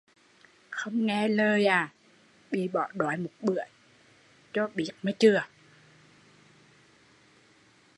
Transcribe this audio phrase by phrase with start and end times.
[0.69, 1.67] Không nghe lời,
[2.51, 3.61] bị bỏ đói một bữa
[4.53, 5.43] cho biết mà chừa